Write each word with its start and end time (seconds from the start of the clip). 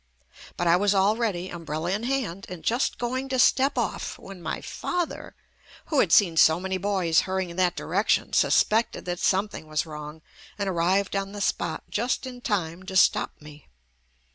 But 0.57 0.65
I 0.65 0.77
was 0.77 0.95
all 0.95 1.15
ready, 1.15 1.49
umbrella 1.49 1.91
in 1.91 2.01
hand 2.05 2.47
and 2.49 2.63
just 2.63 2.97
going 2.97 3.29
to 3.29 3.37
step 3.37 3.77
off 3.77 4.17
when 4.17 4.41
my 4.41 4.59
father, 4.59 5.35
who 5.89 5.99
had 5.99 6.11
seen 6.11 6.37
so 6.37 6.59
many 6.59 6.79
boys 6.79 7.19
hurrying 7.29 7.51
in 7.51 7.57
that 7.57 7.75
direction 7.75 8.33
suspected 8.33 9.05
that 9.05 9.19
something 9.19 9.67
was 9.67 9.85
wrong 9.85 10.23
and 10.57 10.67
ar 10.67 10.73
rived 10.73 11.15
on 11.15 11.33
the 11.33 11.39
spot 11.39 11.83
just 11.87 12.25
in 12.25 12.41
time 12.41 12.81
to 12.81 12.95
stop 12.95 13.33
me. 13.41 13.67